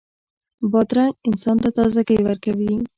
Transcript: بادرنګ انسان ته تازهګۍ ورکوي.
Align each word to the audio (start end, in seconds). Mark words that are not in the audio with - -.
بادرنګ 0.71 1.13
انسان 1.27 1.55
ته 1.63 1.69
تازهګۍ 1.77 2.19
ورکوي. 2.23 2.73